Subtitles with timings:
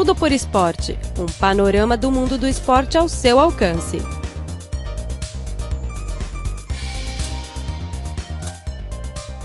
[0.00, 3.98] Tudo por Esporte um panorama do mundo do esporte ao seu alcance.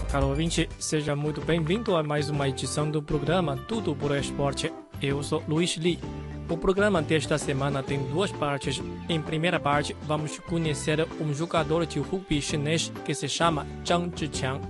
[0.10, 4.72] Caro ouvinte, seja muito bem-vindo a mais uma edição do programa Tudo por Esporte.
[5.01, 5.99] Eu sou Luiz Li.
[6.49, 8.81] O programa desta semana tem duas partes.
[9.10, 14.62] Em primeira parte, vamos conhecer um jogador de rugby chinês que se chama Zhang Zhiqiang.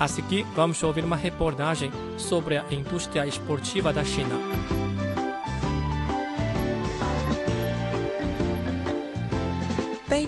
[0.00, 4.34] A seguir, vamos ouvir uma reportagem sobre a indústria esportiva da China.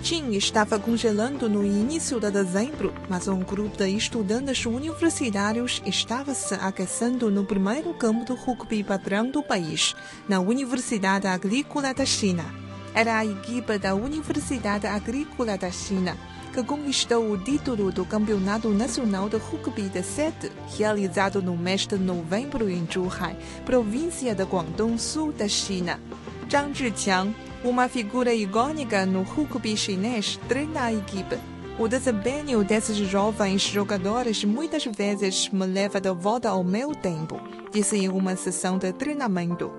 [0.00, 6.54] Beijing estava congelando no início de dezembro, mas um grupo de estudantes universitários estava se
[6.54, 9.94] aquecendo no primeiro campo do rugby padrão do país,
[10.26, 12.44] na Universidade Agrícola da China.
[12.94, 16.16] Era a equipe da Universidade Agrícola da China
[16.52, 21.96] que conquistou o título do Campeonato Nacional de Rugby de Sete, realizado no mês de
[21.96, 26.00] novembro em Zhuhai, província de Guangdong Sul da China.
[26.50, 27.32] Zhang Zhiqiang,
[27.62, 31.38] uma figura icônica no rugby chinês, treina a equipe.
[31.78, 37.98] O desempenho desses jovens jogadores muitas vezes me leva de volta ao meu tempo, disse
[37.98, 39.72] em uma sessão de treinamento.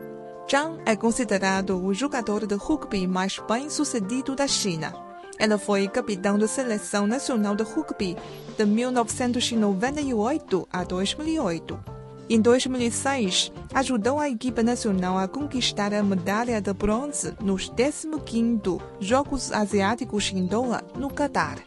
[0.49, 4.93] Zhang é considerado o jogador de rugby mais bem sucedido da China.
[5.39, 8.15] Ela foi capitão da Seleção Nacional de Rugby
[8.57, 11.90] de 1998 a 2008.
[12.31, 19.51] Em 2006, ajudou a equipe nacional a conquistar a medalha de bronze nos 15º Jogos
[19.51, 21.57] Asiáticos em Doha, no Catar,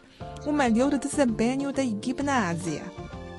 [0.43, 2.81] o melhor desempenho da equipe na Ásia.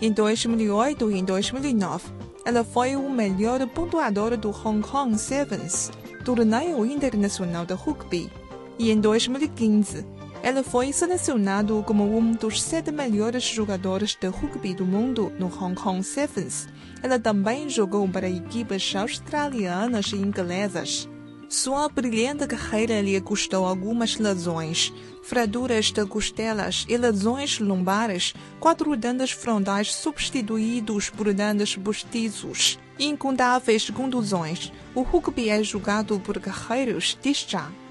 [0.00, 2.12] Em 2008 e em 2009,
[2.44, 5.90] ela foi o melhor pontuador do Hong Kong Sevens,
[6.24, 8.30] torneio internacional de rugby.
[8.78, 10.06] E em 2015,
[10.46, 15.74] ela foi selecionado como um dos sete melhores jogadores de rugby do mundo no Hong
[15.74, 16.68] Kong Sevens.
[17.02, 21.08] Ela também jogou para equipes australianas e inglesas.
[21.48, 29.32] Sua brilhante carreira lhe custou algumas lesões, fraturas de costelas e lesões lombares, quatro dentes
[29.32, 34.72] frontais substituídos por dentes postiços, incontáveis contusões.
[34.94, 37.85] O rugby é jogado por guerreiros, diz Zhang.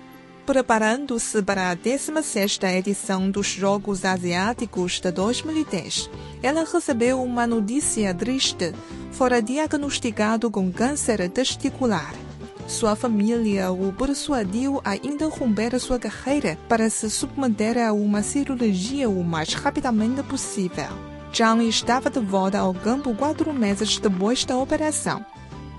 [0.45, 6.07] Preparando-se para a 16ª edição dos Jogos Asiáticos de 2010,
[6.43, 8.71] ela recebeu uma notícia triste.
[9.11, 12.13] Fora diagnosticado com câncer testicular.
[12.67, 19.23] Sua família o persuadiu a interromper sua carreira para se submeter a uma cirurgia o
[19.23, 20.89] mais rapidamente possível.
[21.35, 25.25] Zhang estava de volta ao campo quatro meses depois da operação.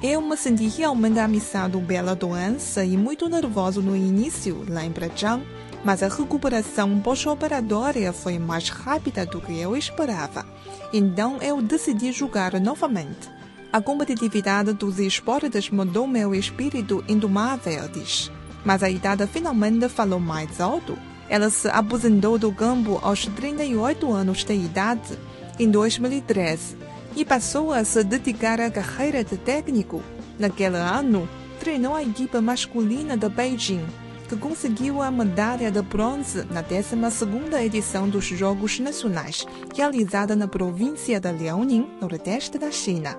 [0.03, 5.43] Eu me senti realmente ameaçado pela doença e muito nervoso no início, lembra Zhang,
[5.83, 10.45] mas a recuperação pós-operatória foi mais rápida do que eu esperava.
[10.93, 13.31] Então eu decidi jogar novamente.
[13.73, 18.31] A competitividade dos esportes mudou meu espírito indomável, diz.
[18.67, 20.97] Mas a idade finalmente falou mais alto.
[21.27, 25.19] Ela se aposentou do campo aos 38 anos de idade,
[25.59, 26.86] em 2013
[27.17, 30.03] e passou a se dedicar à carreira de técnico.
[30.39, 31.27] Naquele ano,
[31.59, 33.85] treinou a equipe masculina de Beijing,
[34.29, 41.19] que conseguiu a medalha de bronze na 12ª edição dos Jogos Nacionais, realizada na província
[41.19, 43.19] de Liaoning, nordeste da China.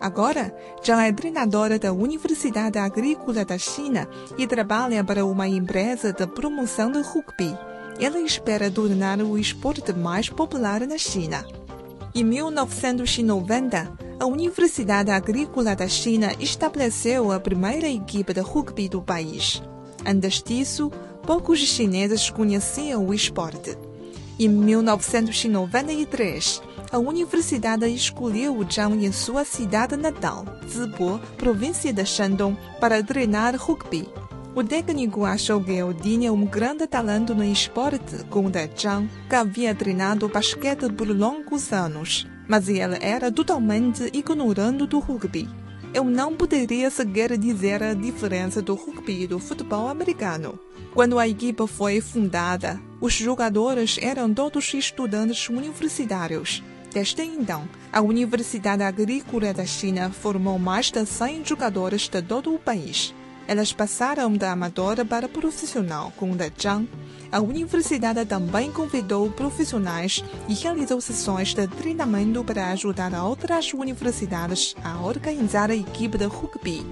[0.00, 6.24] Agora, já é treinadora da Universidade Agrícola da China e trabalha para uma empresa de
[6.26, 7.58] promoção de rugby.
[8.00, 11.44] Ela espera tornar o esporte mais popular na China.
[12.14, 19.62] Em 1990, a Universidade Agrícola da China estabeleceu a primeira equipe de rugby do país.
[20.06, 20.90] Antes disso,
[21.22, 23.76] poucos chineses conheciam o esporte.
[24.40, 33.02] Em 1993, a universidade escolheu Zhang em sua cidade natal, Zibo, província de Shandong, para
[33.02, 34.08] treinar rugby.
[34.54, 39.74] O técnico achou que eu tinha um grande talento no esporte, conta Zhang, que havia
[39.74, 45.48] treinado basquete por longos anos, mas ele era totalmente ignorante do rugby.
[45.94, 50.58] Eu não poderia sequer dizer a diferença do rugby e do futebol americano.
[50.92, 56.62] Quando a equipe foi fundada, os jogadores eram todos estudantes universitários.
[56.92, 62.58] Desde então, a Universidade Agrícola da China formou mais de 100 jogadores de todo o
[62.58, 63.14] país.
[63.48, 66.86] Elas passaram da amadora para profissional com a Zhang.
[67.32, 75.00] A universidade também convidou profissionais e realizou sessões de treinamento para ajudar outras universidades a
[75.00, 76.84] organizar a equipe de rugby.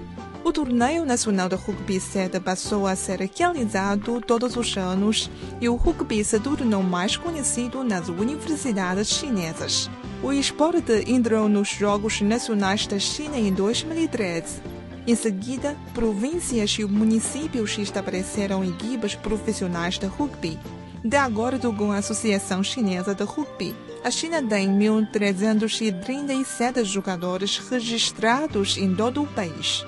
[0.43, 5.29] O torneio nacional de rugby 7 passou a ser realizado todos os anos
[5.61, 9.91] e o rugby se tornou mais conhecido nas universidades chinesas.
[10.23, 14.76] O esporte entrou nos Jogos Nacionais da China em 2013
[15.07, 20.59] Em seguida, províncias e municípios estabeleceram equipes profissionais de rugby.
[21.01, 23.73] De acordo com a Associação Chinesa de Rugby,
[24.03, 29.85] a China tem 1.337 jogadores registrados em todo o país.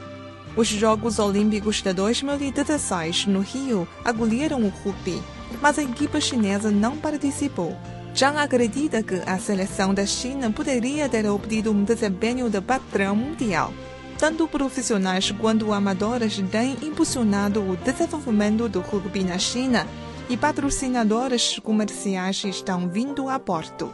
[0.56, 5.22] Os Jogos Olímpicos de 2016 no Rio acolheram o rugby,
[5.62, 7.76] mas a equipe chinesa não participou.
[8.16, 13.74] Zhang acredita que a seleção da China poderia ter obtido um desempenho de padrão mundial.
[14.20, 19.88] Tanto profissionais quanto amadores têm impulsionado o desenvolvimento do rugby na China
[20.30, 23.90] e patrocinadores comerciais estão vindo a Porto.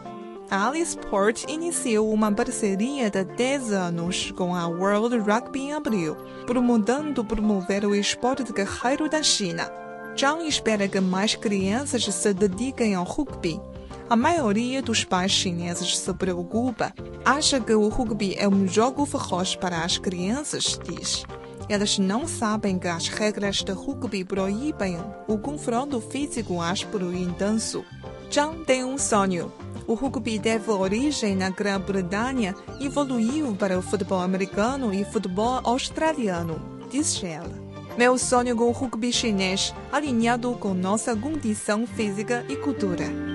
[0.50, 6.18] A Alisport iniciou uma parceria de 10 anos com a World Rugby em abril,
[6.48, 9.72] promovendo promover o esporte de guerreiro da China.
[10.18, 13.62] Zhang espera que mais crianças se dediquem ao rugby.
[14.08, 16.94] A maioria dos pais chineses se preocupa.
[17.26, 21.26] Acha que o rugby é um jogo feroz para as crianças, diz.
[21.68, 27.84] Elas não sabem que as regras de rugby proíbem o confronto físico áspero e intenso.
[28.32, 29.52] Zhang tem um sonho.
[29.88, 36.62] O rugby teve origem na Grã-Bretanha evoluiu para o futebol americano e futebol australiano,
[36.92, 37.66] diz ela.
[37.98, 43.35] Meu sonho com o rugby chinês, alinhado com nossa condição física e cultura.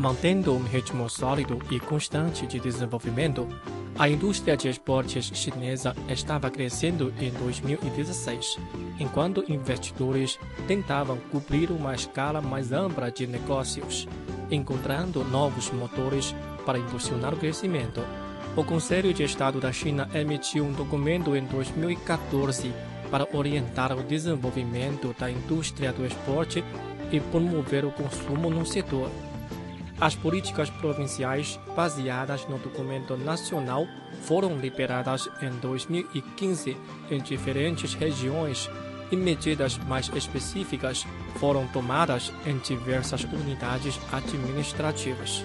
[0.00, 3.46] Mantendo um ritmo sólido e constante de desenvolvimento,
[3.98, 8.56] a indústria de esportes chinesa estava crescendo em 2016,
[8.98, 14.08] enquanto investidores tentavam cobrir uma escala mais ampla de negócios,
[14.50, 18.00] encontrando novos motores para impulsionar o crescimento.
[18.56, 22.72] O Conselho de Estado da China emitiu um documento em 2014
[23.10, 26.64] para orientar o desenvolvimento da indústria do esporte
[27.12, 29.10] e promover o consumo no setor.
[30.00, 33.86] As políticas provinciais baseadas no documento nacional
[34.22, 36.74] foram liberadas em 2015
[37.10, 38.70] em diferentes regiões
[39.12, 41.06] e medidas mais específicas
[41.38, 45.44] foram tomadas em diversas unidades administrativas.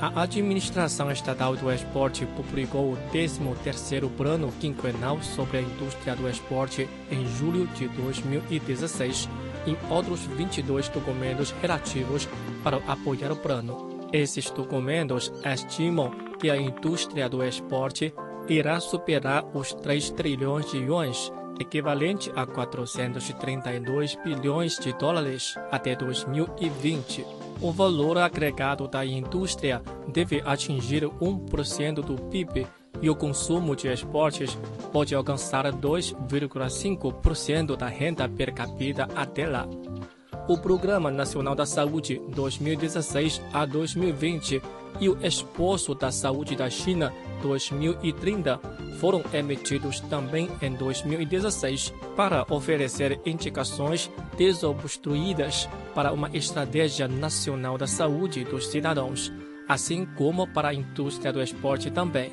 [0.00, 6.88] A Administração Estatal do Esporte publicou o 13º Plano Quinquenal sobre a Indústria do Esporte
[7.10, 9.28] em julho de 2016
[9.68, 12.28] e outros 22 documentos relativos
[12.64, 14.08] para apoiar o plano.
[14.12, 18.14] Esses documentos estimam que a indústria do esporte
[18.48, 21.30] irá superar os 3 trilhões de yuans,
[21.60, 27.26] equivalente a 432 bilhões de dólares, até 2020.
[27.60, 32.66] O valor agregado da indústria deve atingir 1% do PIB
[33.00, 34.58] e o consumo de esportes
[34.92, 39.68] pode alcançar 2,5% da renda per capita até lá.
[40.48, 44.62] O Programa Nacional da Saúde 2016 a 2020
[45.00, 47.12] e o Esforço da Saúde da China
[47.42, 48.58] 2030
[48.98, 58.44] foram emitidos também em 2016 para oferecer indicações desobstruídas para uma estratégia nacional da saúde
[58.44, 59.32] dos cidadãos,
[59.68, 62.32] assim como para a indústria do esporte também.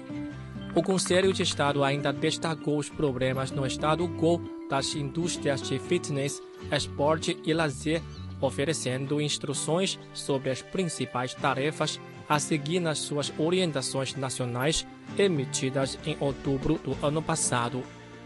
[0.75, 6.43] O Conselho de Estado ainda destacou os problemas no estado quo das indústrias de fitness,
[6.69, 8.01] esporte e lazer,
[8.41, 14.85] oferecendo instruções sobre as principais tarefas a seguir nas suas orientações nacionais
[15.17, 17.81] emitidas em outubro do ano passado.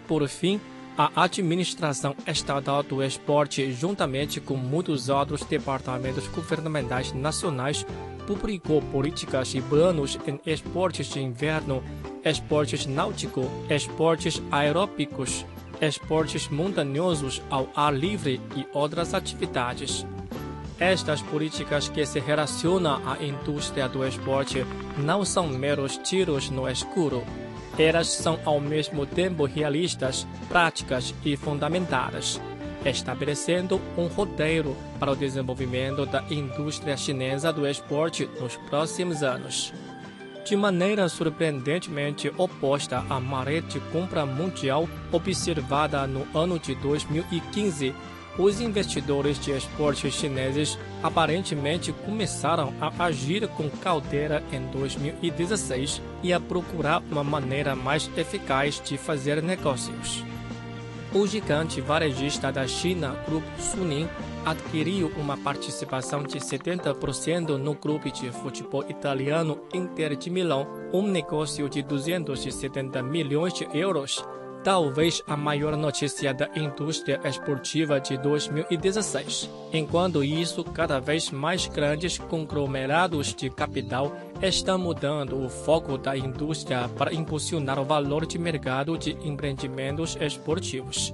[0.08, 0.60] Por fim,
[0.98, 7.86] a Administração Estatal do Esporte, juntamente com muitos outros departamentos governamentais nacionais,
[8.26, 11.84] publicou políticas e planos em esportes de inverno,
[12.24, 15.46] esportes náuticos, esportes aeróbicos,
[15.82, 20.06] esportes montanhosos ao ar livre e outras atividades.
[20.80, 24.66] Estas políticas que se relacionam à indústria do esporte
[24.98, 27.24] não são meros tiros no escuro
[27.80, 32.40] elas são ao mesmo tempo realistas, práticas e fundamentadas,
[32.86, 39.74] estabelecendo um roteiro para o desenvolvimento da indústria chinesa do esporte nos próximos anos.
[40.50, 47.94] De maneira surpreendentemente oposta à maré de compra mundial observada no ano de 2015,
[48.36, 56.40] os investidores de esportes chineses aparentemente começaram a agir com cautela em 2016 e a
[56.40, 60.26] procurar uma maneira mais eficaz de fazer negócios.
[61.14, 64.10] O gigante varejista da China, Grupo Suning,
[64.50, 71.70] adquiriu uma participação de 70% no clube de futebol italiano Inter de Milão, um negócio
[71.70, 74.24] de 270 milhões de euros
[74.64, 79.50] talvez a maior notícia da indústria esportiva de 2016.
[79.74, 86.90] Enquanto isso, cada vez mais grandes conglomerados de capital estão mudando o foco da indústria
[86.90, 91.14] para impulsionar o valor de mercado de empreendimentos esportivos.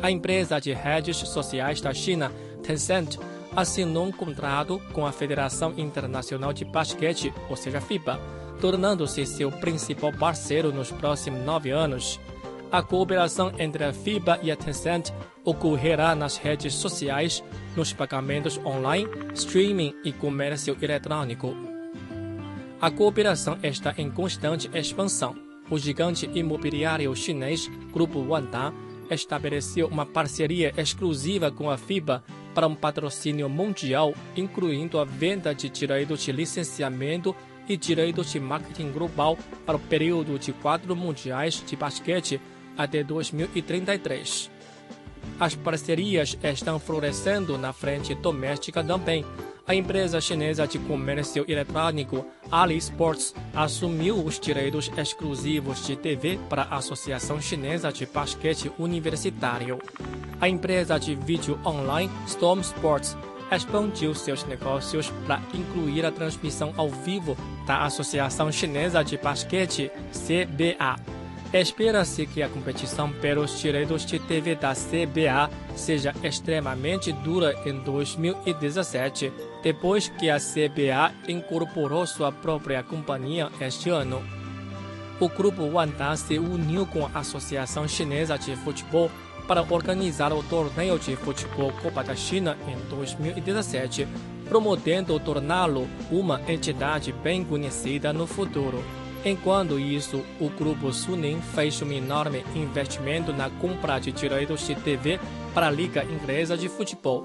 [0.00, 2.30] A empresa de redes sociais da China,
[2.68, 3.16] Tencent,
[3.56, 8.20] assinou um contrato com a Federação Internacional de Basquete, ou seja, FIBA,
[8.60, 12.20] tornando-se seu principal parceiro nos próximos nove anos.
[12.70, 15.08] A cooperação entre a FIBA e a Tencent
[15.42, 17.42] ocorrerá nas redes sociais,
[17.74, 21.56] nos pagamentos online, streaming e comércio eletrônico.
[22.78, 25.34] A cooperação está em constante expansão.
[25.70, 28.74] O gigante imobiliário chinês Grupo Wanda
[29.10, 32.22] estabeleceu uma parceria exclusiva com a FIBA
[32.58, 37.32] para um patrocínio mundial, incluindo a venda de direitos de licenciamento
[37.68, 42.40] e direitos de marketing global para o período de quatro mundiais de basquete
[42.76, 44.50] até 2033.
[45.38, 49.24] As parcerias estão florescendo na frente doméstica também.
[49.66, 56.76] A empresa chinesa de comércio eletrônico AliSports assumiu os direitos exclusivos de TV para a
[56.76, 59.78] Associação Chinesa de Basquete Universitário.
[60.40, 63.14] A empresa de vídeo online Storm Sports
[63.50, 71.17] expandiu seus negócios para incluir a transmissão ao vivo da Associação Chinesa de Basquete CBA.
[71.52, 79.32] Espera-se que a competição pelos direitos de TV da CBA seja extremamente dura em 2017,
[79.62, 84.22] depois que a CBA incorporou sua própria companhia este ano.
[85.18, 89.10] O grupo Wanda se uniu com a Associação Chinesa de Futebol
[89.48, 94.06] para organizar o torneio de futebol Copa da China em 2017,
[94.50, 98.84] promovendo torná-lo uma entidade bem conhecida no futuro.
[99.24, 105.18] Enquanto isso, o grupo Suning fez um enorme investimento na compra de direitos de TV
[105.52, 107.24] para a Liga Inglesa de Futebol.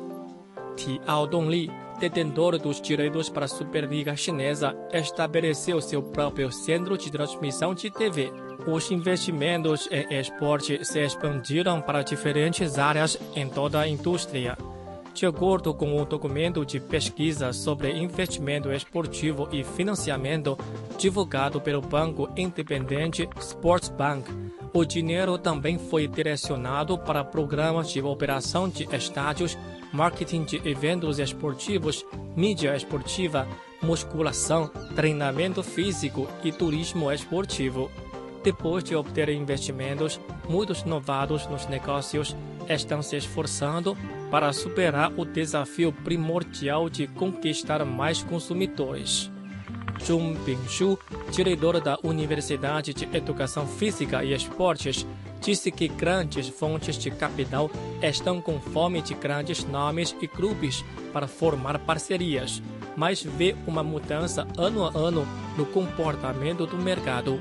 [0.76, 1.70] Tiao Dongli,
[2.00, 8.32] detentor dos direitos para a Superliga Chinesa, estabeleceu seu próprio centro de transmissão de TV.
[8.66, 14.58] Os investimentos em esporte se expandiram para diferentes áreas em toda a indústria.
[15.14, 20.58] De acordo com o documento de pesquisa sobre investimento esportivo e financiamento
[20.98, 24.28] divulgado pelo banco independente Sportsbank,
[24.74, 29.56] o dinheiro também foi direcionado para programas de operação de estádios,
[29.94, 32.04] marketing de eventos esportivos,
[32.36, 33.48] mídia esportiva,
[33.84, 37.92] musculação, treinamento físico e turismo esportivo.
[38.44, 42.36] Depois de obter investimentos, muitos novados nos negócios
[42.68, 43.96] estão se esforçando
[44.34, 49.32] para superar o desafio primordial de conquistar mais consumidores.
[50.04, 50.98] Zhong Bingshu,
[51.30, 55.06] diretor da Universidade de Educação Física e Esportes,
[55.40, 57.70] disse que grandes fontes de capital
[58.02, 62.60] estão com fome de grandes nomes e clubes para formar parcerias,
[62.98, 67.40] mas vê uma mudança ano a ano no comportamento do mercado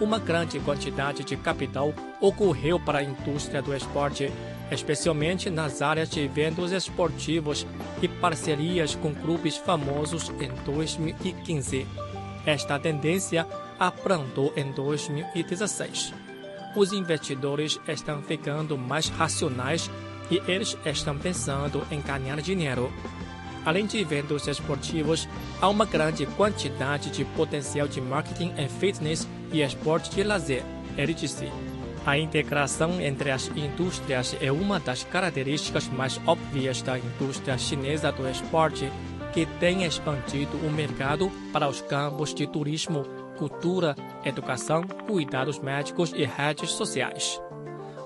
[0.00, 4.32] uma grande quantidade de capital ocorreu para a indústria do esporte,
[4.70, 7.66] especialmente nas áreas de eventos esportivos
[8.00, 11.86] e parcerias com clubes famosos em 2015.
[12.46, 13.46] Esta tendência
[13.78, 16.12] abrandou em 2016.
[16.76, 19.90] Os investidores estão ficando mais racionais
[20.30, 22.92] e eles estão pensando em ganhar dinheiro.
[23.64, 25.28] Além de eventos esportivos,
[25.60, 30.64] há uma grande quantidade de potencial de marketing em fitness e esporte de lazer,
[30.96, 31.50] ele disse.
[32.06, 38.26] A integração entre as indústrias é uma das características mais óbvias da indústria chinesa do
[38.28, 38.90] esporte,
[39.34, 43.04] que tem expandido o mercado para os campos de turismo,
[43.36, 47.40] cultura, educação, cuidados médicos e redes sociais.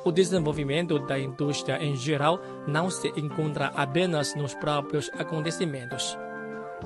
[0.04, 6.18] O desenvolvimento da indústria em geral não se encontra apenas nos próprios acontecimentos.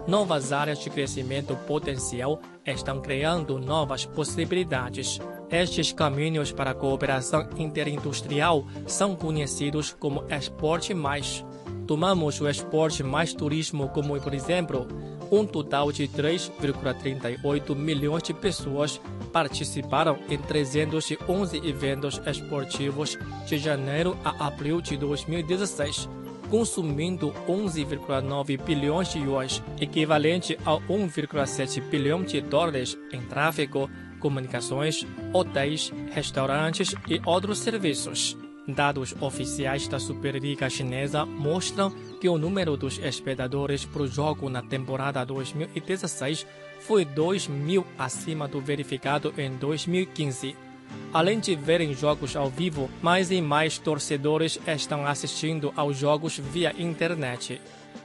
[0.08, 5.20] Novas áreas de crescimento potencial estão criando novas possibilidades.
[5.50, 11.44] Estes caminhos para a cooperação interindustrial são conhecidos como Esporte Mais.
[11.86, 14.88] Tomamos o Esporte Mais Turismo como, por exemplo,
[15.30, 18.98] um total de 3,38 milhões de pessoas
[19.30, 26.08] participaram em 311 eventos esportivos de janeiro a abril de 2016,
[26.50, 35.92] consumindo 11,9 bilhões de yuans, equivalente a 1,7 bilhão de dólares em tráfego, comunicações, hotéis,
[36.12, 38.36] restaurantes e outros serviços.
[38.66, 41.90] Dados oficiais da Superliga Chinesa mostram
[42.20, 46.46] que o número dos espectadores por jogo na temporada 2016
[46.80, 50.67] foi 2 mil acima do verificado em 2015.
[51.12, 56.74] Além de verem jogos ao vivo, mais e mais torcedores estão assistindo aos jogos via
[56.78, 57.60] internet.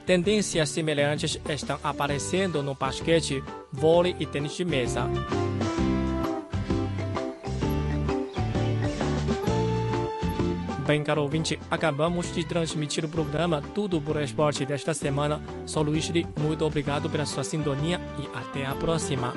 [0.06, 5.08] Tendências semelhantes estão aparecendo no basquete, vôlei e tênis de mesa.
[10.86, 15.40] Bem, caro ouvinte, acabamos de transmitir o programa Tudo por Esporte desta semana.
[15.64, 19.32] Sou Luiz Li, muito obrigado pela sua sintonia e até a próxima.